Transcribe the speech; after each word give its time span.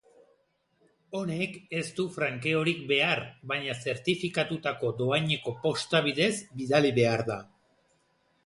Honek 1.17 1.59
ez 1.79 1.83
du 1.99 2.05
frankeorik 2.15 2.81
behar 2.93 3.21
baina 3.53 3.75
zertifikatutako 3.77 4.93
dohaineko 5.03 5.55
posta 5.67 6.03
bidez 6.09 6.33
bidali 6.63 6.95
behar 7.01 7.27
da. 7.33 7.39